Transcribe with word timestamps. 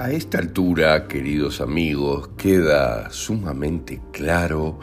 A 0.00 0.10
esta 0.12 0.38
altura, 0.38 1.06
queridos 1.08 1.60
amigos, 1.60 2.30
queda 2.38 3.10
sumamente 3.10 4.00
claro 4.12 4.78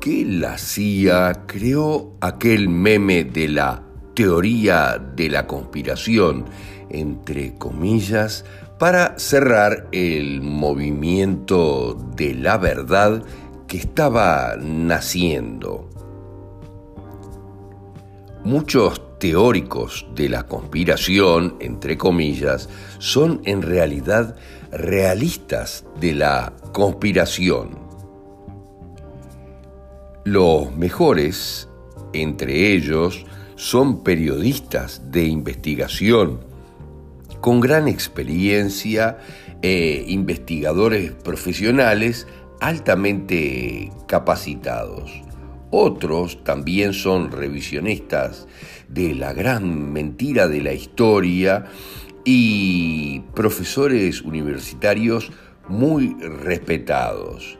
que 0.00 0.24
la 0.24 0.58
CIA 0.58 1.44
creó 1.46 2.16
aquel 2.20 2.68
meme 2.68 3.22
de 3.22 3.46
la 3.46 3.84
teoría 4.14 4.98
de 4.98 5.30
la 5.30 5.46
conspiración, 5.46 6.46
entre 6.90 7.54
comillas, 7.54 8.44
para 8.76 9.16
cerrar 9.20 9.86
el 9.92 10.42
movimiento 10.42 11.96
de 12.16 12.34
la 12.34 12.58
verdad 12.58 13.22
que 13.68 13.76
estaba 13.76 14.56
naciendo. 14.60 15.88
Muchos 18.42 19.00
teóricos 19.18 20.06
de 20.14 20.28
la 20.28 20.44
conspiración, 20.44 21.56
entre 21.60 21.96
comillas, 21.96 22.68
son 22.98 23.40
en 23.44 23.62
realidad 23.62 24.36
realistas 24.70 25.84
de 26.00 26.14
la 26.14 26.52
conspiración. 26.72 27.78
Los 30.24 30.76
mejores, 30.76 31.68
entre 32.12 32.72
ellos, 32.72 33.24
son 33.54 34.02
periodistas 34.02 35.10
de 35.10 35.24
investigación 35.24 36.40
con 37.40 37.60
gran 37.60 37.88
experiencia 37.88 39.18
e 39.62 40.04
investigadores 40.08 41.12
profesionales 41.12 42.26
altamente 42.60 43.90
capacitados. 44.06 45.10
Otros 45.70 46.44
también 46.44 46.92
son 46.92 47.32
revisionistas 47.32 48.46
de 48.88 49.14
la 49.14 49.32
gran 49.32 49.92
mentira 49.92 50.48
de 50.48 50.62
la 50.62 50.72
historia 50.72 51.66
y 52.24 53.20
profesores 53.34 54.22
universitarios 54.22 55.30
muy 55.68 56.16
respetados. 56.20 57.58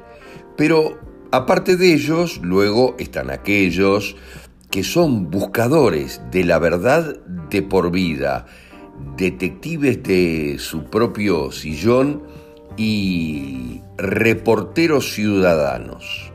Pero 0.56 0.98
aparte 1.32 1.76
de 1.76 1.94
ellos, 1.94 2.40
luego 2.42 2.94
están 2.98 3.30
aquellos 3.30 4.16
que 4.70 4.84
son 4.84 5.30
buscadores 5.30 6.20
de 6.30 6.44
la 6.44 6.58
verdad 6.58 7.16
de 7.50 7.62
por 7.62 7.90
vida, 7.90 8.46
detectives 9.16 10.02
de 10.02 10.56
su 10.58 10.84
propio 10.84 11.50
sillón 11.50 12.22
y 12.76 13.80
reporteros 13.96 15.12
ciudadanos. 15.12 16.32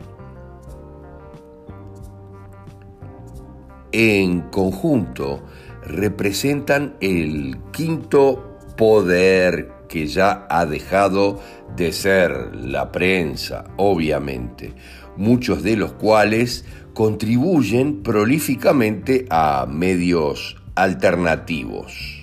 En 3.92 4.42
conjunto 4.42 5.44
representan 5.84 6.96
el 7.02 7.58
quinto 7.72 8.58
poder 8.78 9.72
que 9.90 10.08
ya 10.08 10.48
ha 10.50 10.66
dejado 10.66 11.40
de 11.76 11.92
ser 11.92 12.56
la 12.56 12.92
prensa, 12.92 13.66
obviamente, 13.78 14.74
muchos 15.18 15.64
de 15.64 15.76
los 15.76 15.92
cuales 15.94 16.66
contribuyen 16.94 18.02
prolíficamente 18.02 19.26
a 19.30 19.66
medios 19.70 20.58
alternativos. 20.76 22.22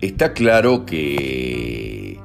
Está 0.00 0.32
claro 0.32 0.86
que 0.86 2.20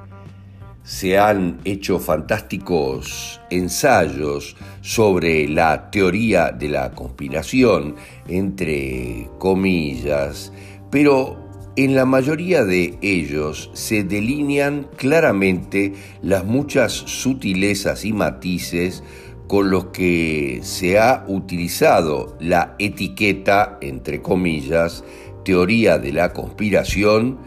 se 0.84 1.18
han 1.18 1.60
hecho 1.64 2.00
fantásticos 2.00 3.40
ensayos 3.50 4.56
sobre 4.82 5.48
la 5.48 5.90
teoría 5.90 6.52
de 6.52 6.70
la 6.70 6.92
conspiración, 6.92 7.96
entre 8.28 9.30
comillas, 9.40 10.52
pero 10.92 11.38
en 11.76 11.96
la 11.96 12.06
mayoría 12.06 12.66
de 12.66 12.98
ellos 13.02 13.72
se 13.74 14.04
delinean 14.04 14.88
claramente 14.96 15.94
las 16.22 16.46
muchas 16.46 16.92
sutilezas 16.92 18.06
y 18.06 18.14
matices 18.14 19.04
con 19.48 19.72
los 19.72 19.86
que 19.86 20.60
se 20.64 21.00
ha 21.00 21.26
utilizado 21.28 22.38
la 22.40 22.76
etiqueta, 22.78 23.78
entre 23.82 24.22
comillas, 24.22 25.04
teoría 25.44 25.98
de 25.98 26.14
la 26.14 26.34
conspiración, 26.34 27.40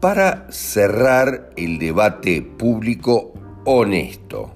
para 0.00 0.46
cerrar 0.50 1.50
el 1.56 1.78
debate 1.78 2.40
público 2.40 3.34
honesto. 3.66 4.54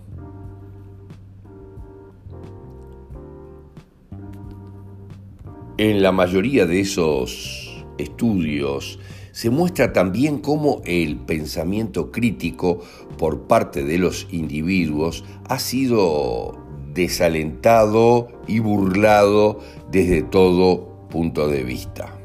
En 5.76 6.02
la 6.02 6.12
mayoría 6.12 6.64
de 6.64 6.80
esos 6.80 7.84
estudios 7.98 8.98
se 9.32 9.50
muestra 9.50 9.92
también 9.92 10.38
cómo 10.38 10.80
el 10.86 11.16
pensamiento 11.16 12.10
crítico 12.10 12.80
por 13.18 13.42
parte 13.42 13.84
de 13.84 13.98
los 13.98 14.26
individuos 14.30 15.24
ha 15.48 15.58
sido 15.58 16.56
desalentado 16.94 18.28
y 18.46 18.60
burlado 18.60 19.60
desde 19.90 20.22
todo 20.22 21.08
punto 21.10 21.48
de 21.48 21.64
vista. 21.64 22.23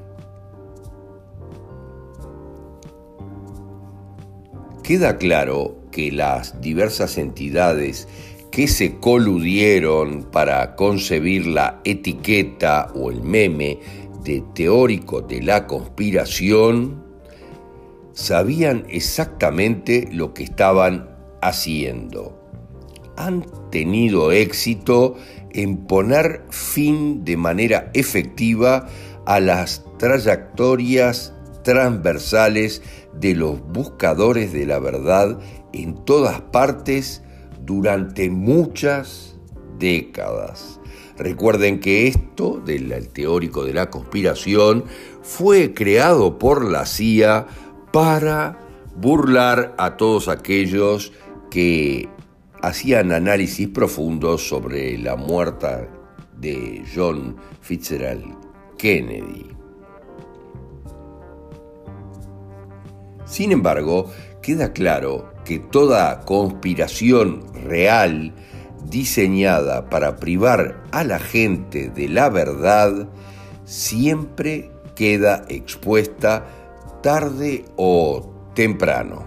Queda 4.89 5.19
claro 5.19 5.77
que 5.91 6.11
las 6.11 6.61
diversas 6.61 7.19
entidades 7.19 8.07
que 8.49 8.67
se 8.67 8.95
coludieron 8.95 10.23
para 10.23 10.75
concebir 10.75 11.45
la 11.45 11.79
etiqueta 11.83 12.91
o 12.95 13.11
el 13.11 13.21
meme 13.21 13.77
de 14.23 14.43
teórico 14.55 15.21
de 15.21 15.43
la 15.43 15.67
conspiración 15.67 17.03
sabían 18.13 18.87
exactamente 18.89 20.09
lo 20.11 20.33
que 20.33 20.41
estaban 20.41 21.07
haciendo. 21.43 22.41
Han 23.15 23.45
tenido 23.69 24.31
éxito 24.31 25.17
en 25.51 25.85
poner 25.85 26.45
fin 26.49 27.23
de 27.23 27.37
manera 27.37 27.91
efectiva 27.93 28.87
a 29.27 29.39
las 29.39 29.85
trayectorias 29.99 31.35
transversales 31.63 32.81
de 33.19 33.35
los 33.35 33.61
buscadores 33.61 34.53
de 34.53 34.65
la 34.65 34.79
verdad 34.79 35.39
en 35.73 36.03
todas 36.05 36.41
partes 36.41 37.21
durante 37.65 38.29
muchas 38.29 39.35
décadas. 39.77 40.79
Recuerden 41.17 41.79
que 41.79 42.07
esto 42.07 42.61
del 42.65 43.09
teórico 43.09 43.65
de 43.65 43.73
la 43.73 43.89
conspiración 43.89 44.85
fue 45.21 45.73
creado 45.73 46.39
por 46.39 46.63
la 46.63 46.85
CIA 46.85 47.45
para 47.91 48.57
burlar 48.95 49.75
a 49.77 49.97
todos 49.97 50.29
aquellos 50.29 51.11
que 51.51 52.07
hacían 52.61 53.11
análisis 53.11 53.67
profundos 53.67 54.47
sobre 54.47 54.97
la 54.97 55.15
muerte 55.15 55.89
de 56.37 56.83
John 56.95 57.35
Fitzgerald 57.61 58.35
Kennedy. 58.77 59.58
Sin 63.29 63.51
embargo, 63.51 64.11
queda 64.41 64.73
claro 64.73 65.31
que 65.45 65.59
toda 65.59 66.21
conspiración 66.21 67.43
real 67.53 68.33
diseñada 68.89 69.87
para 69.87 70.15
privar 70.15 70.83
a 70.91 71.03
la 71.03 71.19
gente 71.19 71.89
de 71.89 72.09
la 72.09 72.29
verdad 72.29 73.07
siempre 73.65 74.71
queda 74.95 75.45
expuesta 75.47 76.47
tarde 77.03 77.65
o 77.75 78.33
temprano. 78.55 79.25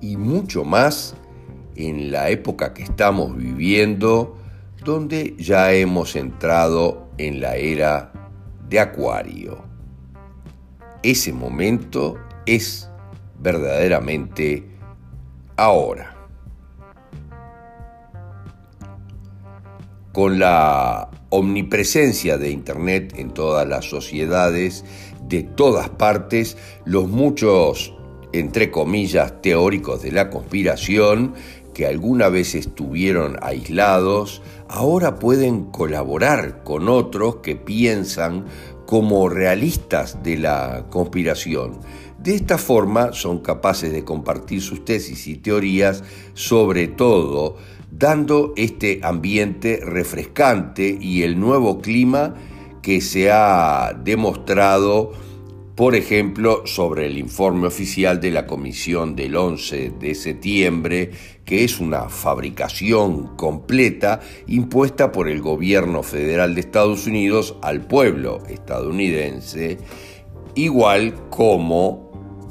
Y 0.00 0.16
mucho 0.16 0.64
más 0.64 1.14
en 1.76 2.10
la 2.10 2.28
época 2.30 2.74
que 2.74 2.82
estamos 2.82 3.36
viviendo, 3.36 4.36
donde 4.84 5.36
ya 5.38 5.72
hemos 5.72 6.16
entrado 6.16 7.08
en 7.18 7.40
la 7.40 7.54
era 7.54 8.12
de 8.68 8.80
Acuario. 8.80 9.62
Ese 11.02 11.32
momento 11.32 12.18
es 12.50 12.90
verdaderamente 13.38 14.64
ahora. 15.56 16.16
Con 20.12 20.40
la 20.40 21.10
omnipresencia 21.28 22.38
de 22.38 22.50
Internet 22.50 23.14
en 23.16 23.30
todas 23.30 23.68
las 23.68 23.84
sociedades, 23.84 24.84
de 25.28 25.44
todas 25.44 25.90
partes, 25.90 26.56
los 26.84 27.08
muchos, 27.08 27.94
entre 28.32 28.72
comillas, 28.72 29.40
teóricos 29.40 30.02
de 30.02 30.10
la 30.10 30.28
conspiración, 30.28 31.34
que 31.72 31.86
alguna 31.86 32.28
vez 32.30 32.56
estuvieron 32.56 33.36
aislados, 33.42 34.42
ahora 34.68 35.20
pueden 35.20 35.66
colaborar 35.66 36.64
con 36.64 36.88
otros 36.88 37.36
que 37.36 37.54
piensan 37.54 38.46
como 38.86 39.28
realistas 39.28 40.20
de 40.24 40.36
la 40.36 40.86
conspiración. 40.90 41.78
De 42.22 42.34
esta 42.34 42.58
forma 42.58 43.14
son 43.14 43.38
capaces 43.38 43.92
de 43.92 44.04
compartir 44.04 44.60
sus 44.60 44.84
tesis 44.84 45.26
y 45.26 45.36
teorías, 45.36 46.04
sobre 46.34 46.86
todo 46.86 47.56
dando 47.90 48.52
este 48.56 49.00
ambiente 49.02 49.80
refrescante 49.82 50.98
y 51.00 51.22
el 51.22 51.40
nuevo 51.40 51.80
clima 51.80 52.34
que 52.82 53.00
se 53.00 53.30
ha 53.32 53.98
demostrado, 54.04 55.12
por 55.74 55.94
ejemplo, 55.94 56.66
sobre 56.66 57.06
el 57.06 57.16
informe 57.16 57.66
oficial 57.66 58.20
de 58.20 58.30
la 58.30 58.46
Comisión 58.46 59.16
del 59.16 59.34
11 59.34 59.94
de 59.98 60.14
septiembre, 60.14 61.10
que 61.46 61.64
es 61.64 61.80
una 61.80 62.10
fabricación 62.10 63.34
completa 63.36 64.20
impuesta 64.46 65.10
por 65.10 65.26
el 65.26 65.40
gobierno 65.40 66.02
federal 66.02 66.54
de 66.54 66.60
Estados 66.60 67.06
Unidos 67.06 67.56
al 67.62 67.80
pueblo 67.80 68.42
estadounidense, 68.46 69.78
igual 70.54 71.14
como 71.30 72.09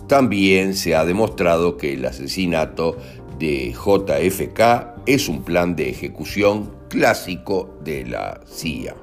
también 0.09 0.73
se 0.75 0.95
ha 0.95 1.06
demostrado 1.06 1.77
que 1.77 1.94
el 1.94 2.03
asesinato 2.03 2.97
de 3.38 3.71
JFK 3.71 5.06
es 5.06 5.29
un 5.29 5.44
plan 5.44 5.75
de 5.75 5.89
ejecución 5.89 6.71
clásico 6.89 7.77
de 7.83 8.06
la 8.06 8.41
CIA. 8.51 8.95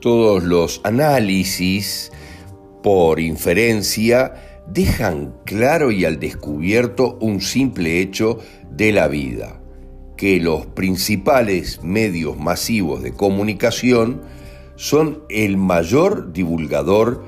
Todos 0.00 0.42
los 0.42 0.80
análisis 0.82 2.10
por 2.82 3.20
inferencia 3.20 4.34
dejan 4.66 5.34
claro 5.44 5.92
y 5.92 6.04
al 6.04 6.18
descubierto 6.18 7.18
un 7.20 7.40
simple 7.40 8.00
hecho 8.00 8.40
de 8.68 8.90
la 8.90 9.06
vida, 9.06 9.60
que 10.16 10.40
los 10.40 10.66
principales 10.66 11.84
medios 11.84 12.36
masivos 12.36 13.00
de 13.00 13.12
comunicación 13.12 14.22
son 14.78 15.24
el 15.28 15.56
mayor 15.56 16.32
divulgador 16.32 17.24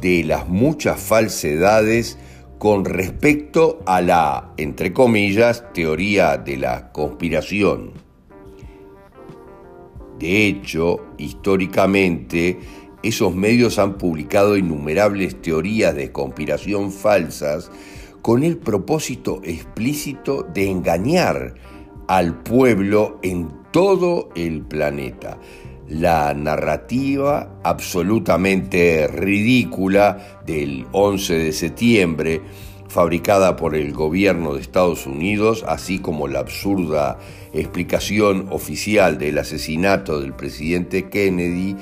de 0.00 0.24
las 0.24 0.48
muchas 0.48 0.98
falsedades 0.98 2.18
con 2.58 2.86
respecto 2.86 3.80
a 3.84 4.00
la, 4.00 4.54
entre 4.56 4.94
comillas, 4.94 5.70
teoría 5.74 6.38
de 6.38 6.56
la 6.56 6.92
conspiración. 6.92 7.92
De 10.18 10.46
hecho, 10.46 11.04
históricamente, 11.18 12.58
esos 13.02 13.34
medios 13.34 13.78
han 13.78 13.98
publicado 13.98 14.56
innumerables 14.56 15.42
teorías 15.42 15.94
de 15.94 16.12
conspiración 16.12 16.90
falsas 16.90 17.70
con 18.22 18.42
el 18.42 18.56
propósito 18.56 19.42
explícito 19.44 20.44
de 20.44 20.70
engañar 20.70 21.56
al 22.08 22.42
pueblo 22.42 23.18
en 23.22 23.50
todo 23.70 24.30
el 24.34 24.62
planeta. 24.62 25.38
La 25.88 26.34
narrativa 26.34 27.60
absolutamente 27.62 29.06
ridícula 29.06 30.40
del 30.44 30.84
11 30.90 31.34
de 31.34 31.52
septiembre, 31.52 32.40
fabricada 32.88 33.56
por 33.56 33.76
el 33.76 33.92
gobierno 33.92 34.54
de 34.54 34.62
Estados 34.62 35.06
Unidos, 35.06 35.64
así 35.68 36.00
como 36.00 36.26
la 36.26 36.40
absurda 36.40 37.18
explicación 37.52 38.48
oficial 38.50 39.18
del 39.18 39.38
asesinato 39.38 40.20
del 40.20 40.32
presidente 40.32 41.08
Kennedy, 41.08 41.76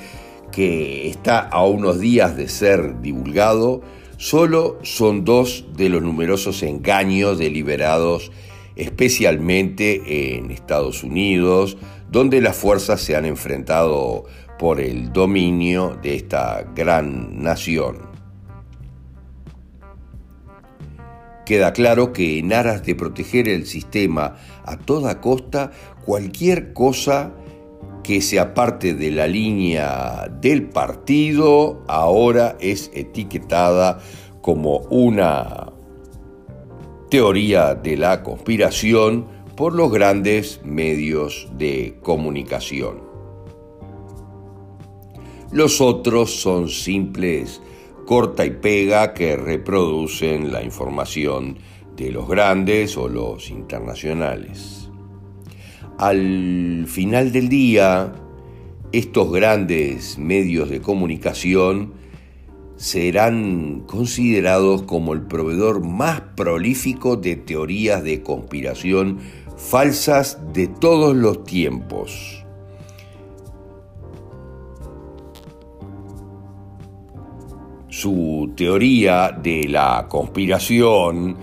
que 0.52 1.08
está 1.08 1.40
a 1.40 1.64
unos 1.64 1.98
días 1.98 2.36
de 2.36 2.48
ser 2.48 3.00
divulgado, 3.00 3.80
solo 4.18 4.78
son 4.82 5.24
dos 5.24 5.64
de 5.76 5.88
los 5.88 6.02
numerosos 6.02 6.62
engaños 6.62 7.38
deliberados 7.38 8.30
especialmente 8.76 10.36
en 10.36 10.50
Estados 10.50 11.02
Unidos, 11.02 11.76
donde 12.10 12.40
las 12.40 12.56
fuerzas 12.56 13.00
se 13.00 13.16
han 13.16 13.24
enfrentado 13.24 14.24
por 14.58 14.80
el 14.80 15.12
dominio 15.12 15.98
de 16.02 16.16
esta 16.16 16.64
gran 16.74 17.42
nación. 17.42 18.14
Queda 21.44 21.72
claro 21.74 22.12
que 22.12 22.38
en 22.38 22.52
aras 22.52 22.84
de 22.86 22.94
proteger 22.94 23.48
el 23.48 23.66
sistema 23.66 24.36
a 24.64 24.78
toda 24.78 25.20
costa, 25.20 25.72
cualquier 26.04 26.72
cosa 26.72 27.34
que 28.02 28.22
se 28.22 28.40
aparte 28.40 28.94
de 28.94 29.10
la 29.10 29.26
línea 29.26 30.28
del 30.40 30.68
partido 30.68 31.82
ahora 31.86 32.56
es 32.60 32.90
etiquetada 32.94 33.98
como 34.40 34.78
una 34.90 35.73
teoría 37.14 37.76
de 37.76 37.96
la 37.96 38.24
conspiración 38.24 39.26
por 39.56 39.72
los 39.72 39.92
grandes 39.92 40.60
medios 40.64 41.46
de 41.56 41.96
comunicación. 42.02 43.02
Los 45.52 45.80
otros 45.80 46.34
son 46.34 46.68
simples 46.68 47.62
corta 48.04 48.44
y 48.44 48.50
pega 48.50 49.14
que 49.14 49.36
reproducen 49.36 50.52
la 50.52 50.64
información 50.64 51.58
de 51.96 52.10
los 52.10 52.26
grandes 52.26 52.96
o 52.96 53.08
los 53.08 53.48
internacionales. 53.48 54.90
Al 55.98 56.86
final 56.88 57.30
del 57.30 57.48
día, 57.48 58.12
estos 58.90 59.30
grandes 59.30 60.18
medios 60.18 60.68
de 60.68 60.80
comunicación 60.80 61.92
serán 62.76 63.84
considerados 63.86 64.82
como 64.82 65.12
el 65.12 65.22
proveedor 65.22 65.84
más 65.84 66.20
prolífico 66.36 67.16
de 67.16 67.36
teorías 67.36 68.02
de 68.02 68.22
conspiración 68.22 69.18
falsas 69.56 70.38
de 70.52 70.66
todos 70.66 71.14
los 71.14 71.44
tiempos. 71.44 72.44
Su 77.88 78.52
teoría 78.56 79.30
de 79.30 79.68
la 79.68 80.06
conspiración 80.08 81.36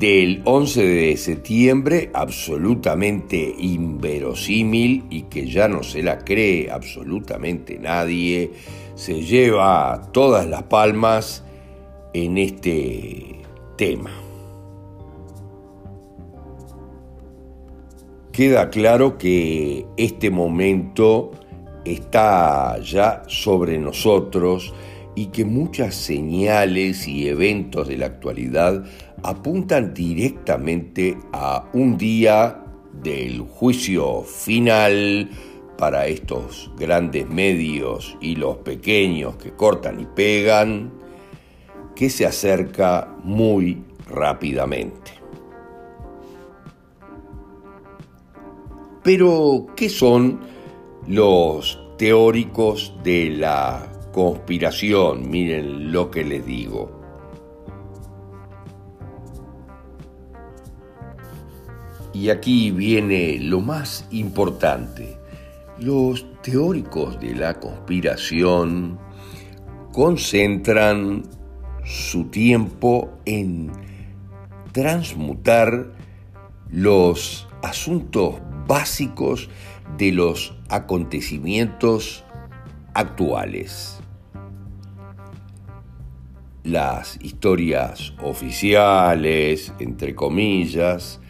del 0.00 0.40
11 0.46 0.82
de 0.82 1.16
septiembre, 1.18 2.10
absolutamente 2.14 3.54
inverosímil 3.58 5.04
y 5.10 5.24
que 5.24 5.46
ya 5.46 5.68
no 5.68 5.82
se 5.82 6.02
la 6.02 6.20
cree 6.20 6.70
absolutamente 6.70 7.78
nadie, 7.78 8.50
se 8.94 9.20
lleva 9.20 10.08
todas 10.10 10.46
las 10.48 10.62
palmas 10.62 11.44
en 12.14 12.38
este 12.38 13.42
tema. 13.76 14.10
Queda 18.32 18.70
claro 18.70 19.18
que 19.18 19.84
este 19.98 20.30
momento 20.30 21.32
está 21.84 22.80
ya 22.80 23.22
sobre 23.26 23.78
nosotros 23.78 24.72
y 25.14 25.26
que 25.26 25.44
muchas 25.44 25.94
señales 25.94 27.06
y 27.06 27.28
eventos 27.28 27.88
de 27.88 27.98
la 27.98 28.06
actualidad 28.06 28.84
apuntan 29.22 29.94
directamente 29.94 31.16
a 31.32 31.68
un 31.72 31.96
día 31.96 32.64
del 32.92 33.40
juicio 33.40 34.22
final 34.22 35.30
para 35.78 36.06
estos 36.06 36.70
grandes 36.76 37.28
medios 37.28 38.16
y 38.20 38.36
los 38.36 38.58
pequeños 38.58 39.36
que 39.36 39.52
cortan 39.52 40.00
y 40.00 40.04
pegan, 40.04 40.92
que 41.96 42.10
se 42.10 42.26
acerca 42.26 43.16
muy 43.24 43.82
rápidamente. 44.06 45.12
Pero, 49.02 49.68
¿qué 49.74 49.88
son 49.88 50.40
los 51.08 51.80
teóricos 51.96 52.94
de 53.02 53.30
la 53.30 53.90
conspiración? 54.12 55.30
Miren 55.30 55.90
lo 55.90 56.10
que 56.10 56.24
les 56.24 56.44
digo. 56.44 56.99
Y 62.12 62.30
aquí 62.30 62.70
viene 62.70 63.38
lo 63.40 63.60
más 63.60 64.06
importante. 64.10 65.16
Los 65.78 66.26
teóricos 66.42 67.20
de 67.20 67.34
la 67.34 67.54
conspiración 67.60 68.98
concentran 69.92 71.22
su 71.84 72.24
tiempo 72.26 73.10
en 73.24 73.70
transmutar 74.72 75.92
los 76.70 77.48
asuntos 77.62 78.36
básicos 78.66 79.48
de 79.98 80.12
los 80.12 80.54
acontecimientos 80.68 82.24
actuales. 82.94 84.00
Las 86.62 87.18
historias 87.22 88.12
oficiales, 88.22 89.72
entre 89.78 90.14
comillas, 90.14 91.20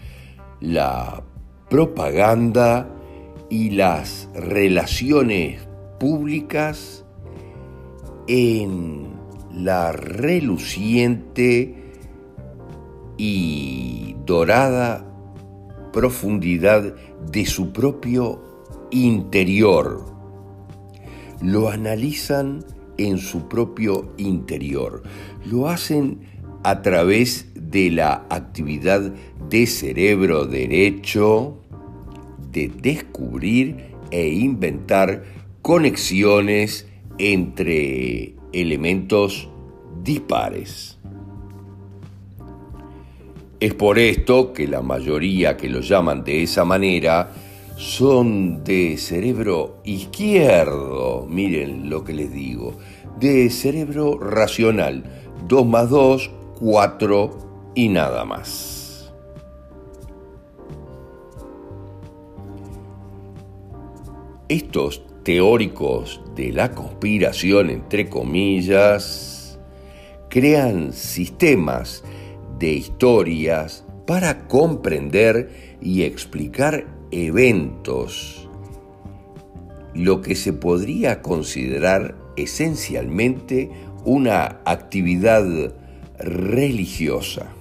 la 0.60 1.22
propaganda 1.68 2.88
y 3.48 3.70
las 3.70 4.28
relaciones 4.34 5.66
públicas 5.98 7.04
en 8.26 9.08
la 9.52 9.92
reluciente 9.92 11.74
y 13.16 14.16
dorada 14.24 15.04
profundidad 15.92 16.94
de 17.30 17.46
su 17.46 17.72
propio 17.72 18.40
interior. 18.90 20.04
Lo 21.42 21.68
analizan 21.68 22.64
en 22.98 23.18
su 23.18 23.48
propio 23.48 24.12
interior. 24.16 25.02
Lo 25.44 25.68
hacen 25.68 26.20
a 26.62 26.82
través 26.82 27.50
de 27.70 27.90
la 27.90 28.26
actividad 28.28 29.12
de 29.48 29.66
cerebro 29.66 30.46
derecho, 30.46 31.58
de 32.50 32.68
descubrir 32.68 33.94
e 34.10 34.28
inventar 34.28 35.24
conexiones 35.62 36.88
entre 37.18 38.34
elementos 38.52 39.48
dispares. 40.02 40.98
Es 43.60 43.74
por 43.74 43.98
esto 43.98 44.52
que 44.52 44.66
la 44.66 44.80
mayoría 44.80 45.56
que 45.56 45.68
lo 45.68 45.80
llaman 45.80 46.24
de 46.24 46.42
esa 46.42 46.64
manera 46.64 47.30
son 47.76 48.64
de 48.64 48.96
cerebro 48.96 49.80
izquierdo, 49.84 51.26
miren 51.28 51.90
lo 51.90 52.02
que 52.02 52.14
les 52.14 52.32
digo, 52.32 52.78
de 53.18 53.50
cerebro 53.50 54.18
racional, 54.18 55.04
2 55.46 55.66
más 55.66 55.90
2, 55.90 56.30
4 56.58 57.50
y 57.80 57.88
nada 57.88 58.26
más. 58.26 59.10
Estos 64.50 65.02
teóricos 65.22 66.20
de 66.37 66.52
la 66.52 66.72
conspiración, 66.72 67.70
entre 67.70 68.10
comillas, 68.10 69.58
crean 70.28 70.92
sistemas 70.92 72.04
de 72.58 72.70
historias 72.75 73.87
para 74.06 74.46
comprender 74.46 75.78
y 75.80 76.02
explicar 76.02 76.84
eventos, 77.10 78.46
lo 79.94 80.20
que 80.20 80.34
se 80.34 80.52
podría 80.52 81.22
considerar 81.22 82.14
esencialmente 82.37 83.70
una 84.04 84.60
actividad 84.66 85.72
religiosa. 86.18 87.54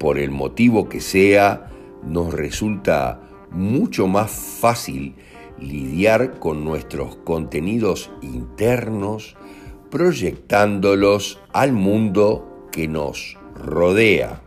Por 0.00 0.18
el 0.18 0.30
motivo 0.30 0.88
que 0.88 1.02
sea, 1.02 1.70
nos 2.02 2.32
resulta 2.32 3.20
mucho 3.50 4.06
más 4.06 4.30
fácil 4.30 5.14
lidiar 5.58 6.38
con 6.38 6.64
nuestros 6.64 7.16
contenidos 7.16 8.10
internos 8.22 9.36
proyectándolos 9.90 11.38
al 11.52 11.74
mundo 11.74 12.66
que 12.72 12.88
nos 12.88 13.36
rodea. 13.54 14.40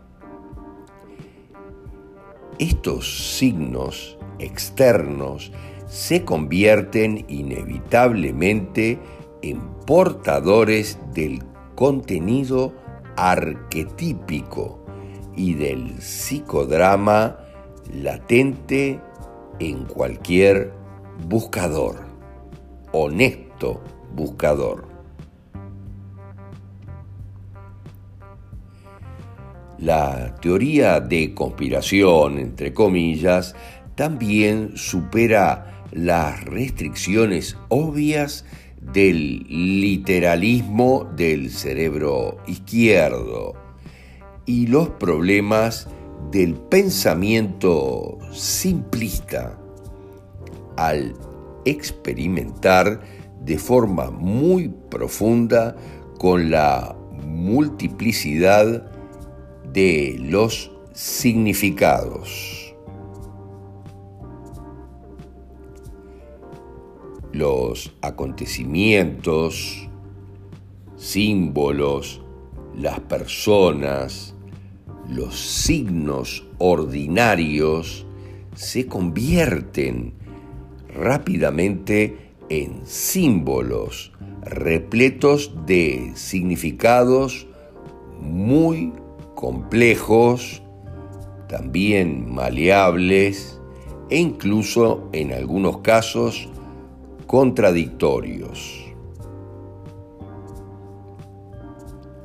Estos 2.57 3.38
signos 3.38 4.17
externos 4.39 5.51
se 5.86 6.25
convierten 6.25 7.25
inevitablemente 7.27 8.98
en 9.43 9.62
portadores 9.86 10.98
del 11.13 11.43
contenido 11.75 12.74
arquetípico 13.17 14.83
y 15.36 15.54
del 15.54 16.00
psicodrama 16.00 17.38
latente 17.92 19.00
en 19.60 19.86
cualquier 19.86 20.72
buscador, 21.28 21.98
honesto 22.92 23.82
buscador. 24.16 24.88
La 29.80 30.36
teoría 30.36 31.00
de 31.00 31.34
conspiración, 31.34 32.38
entre 32.38 32.74
comillas, 32.74 33.56
también 33.96 34.78
supera 34.78 35.84
las 35.92 36.44
restricciones 36.46 37.58
obvias 37.70 38.46
del 38.82 39.44
literalismo 39.50 41.10
del 41.16 41.50
cerebro 41.52 42.38
izquierdo 42.48 43.62
y 44.45 44.67
los 44.67 44.89
problemas 44.89 45.88
del 46.31 46.55
pensamiento 46.55 48.17
simplista 48.31 49.57
al 50.77 51.13
experimentar 51.65 53.01
de 53.41 53.57
forma 53.57 54.09
muy 54.12 54.69
profunda 54.89 55.75
con 56.17 56.50
la 56.50 56.95
multiplicidad 57.25 58.91
de 59.71 60.17
los 60.19 60.71
significados. 60.93 62.75
Los 67.31 67.95
acontecimientos, 68.01 69.89
símbolos, 70.95 72.23
las 72.77 73.00
personas, 73.01 74.36
los 75.10 75.39
signos 75.39 76.46
ordinarios 76.58 78.06
se 78.56 78.88
convierten 78.88 80.13
rápidamente 80.88 82.32
en 82.50 82.86
símbolos 82.86 84.12
repletos 84.44 85.51
de 85.65 86.12
significados 86.15 87.48
muy 88.20 88.94
complejos, 89.36 90.62
también 91.48 92.34
maleables 92.34 93.60
e 94.10 94.18
incluso 94.18 95.10
en 95.13 95.34
algunos 95.34 95.80
casos 95.80 96.48
contradictorios. 97.27 98.83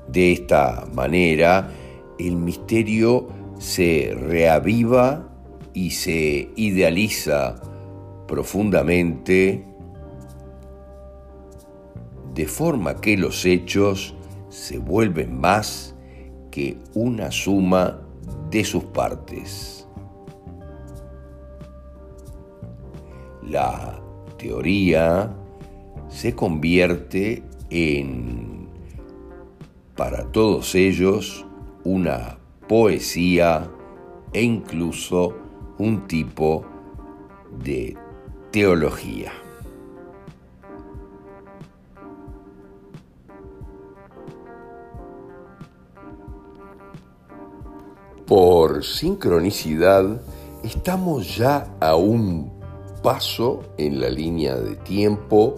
De 0.08 0.32
esta 0.32 0.86
manera, 0.94 1.70
el 2.18 2.36
misterio 2.36 3.28
se 3.58 4.14
reaviva 4.18 5.28
y 5.74 5.90
se 5.90 6.50
idealiza 6.56 7.60
profundamente 8.26 9.64
de 12.34 12.46
forma 12.46 13.00
que 13.00 13.16
los 13.16 13.44
hechos 13.44 14.14
se 14.48 14.78
vuelven 14.78 15.38
más 15.40 15.94
una 16.94 17.30
suma 17.30 18.00
de 18.50 18.64
sus 18.64 18.84
partes. 18.84 19.86
La 23.42 24.00
teoría 24.36 25.34
se 26.08 26.34
convierte 26.34 27.42
en, 27.70 28.47
para 29.98 30.22
todos 30.30 30.76
ellos, 30.76 31.44
una 31.82 32.38
poesía 32.68 33.68
e 34.32 34.42
incluso 34.42 35.34
un 35.78 36.06
tipo 36.06 36.64
de 37.64 37.96
teología. 38.52 39.32
Por 48.24 48.84
sincronicidad, 48.84 50.22
estamos 50.62 51.36
ya 51.36 51.74
a 51.80 51.96
un 51.96 52.52
paso 53.02 53.64
en 53.76 54.00
la 54.00 54.10
línea 54.10 54.54
de 54.54 54.76
tiempo 54.76 55.56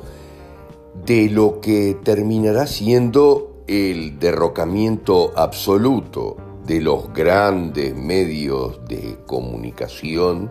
de 1.05 1.29
lo 1.29 1.61
que 1.61 1.99
terminará 2.03 2.67
siendo 2.67 3.50
el 3.71 4.19
derrocamiento 4.19 5.31
absoluto 5.37 6.37
de 6.67 6.81
los 6.81 7.13
grandes 7.13 7.95
medios 7.95 8.85
de 8.89 9.21
comunicación 9.27 10.51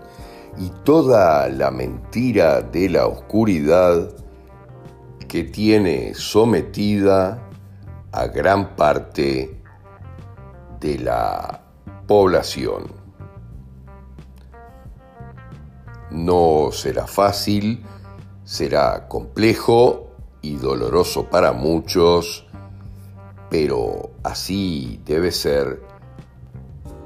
y 0.57 0.69
toda 0.85 1.49
la 1.49 1.69
mentira 1.69 2.61
de 2.61 2.88
la 2.88 3.07
oscuridad 3.07 4.09
que 5.27 5.43
tiene 5.43 6.13
sometida 6.13 7.45
a 8.13 8.27
gran 8.27 8.77
parte 8.77 9.61
de 10.79 10.99
la 10.99 11.61
población. 12.07 12.88
No 16.09 16.69
será 16.71 17.05
fácil, 17.05 17.83
será 18.45 19.09
complejo 19.09 20.07
y 20.41 20.55
doloroso 20.55 21.29
para 21.29 21.51
muchos, 21.51 22.49
pero 23.50 24.12
así 24.24 25.00
debe 25.06 25.32
ser 25.32 25.82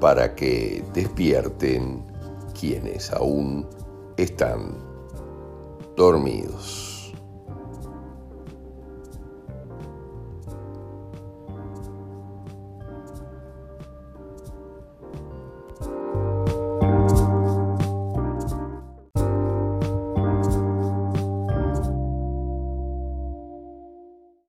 para 0.00 0.34
que 0.34 0.84
despierten 0.92 2.04
quienes 2.58 3.10
aún 3.12 3.66
están 4.16 4.76
dormidos. 5.96 6.93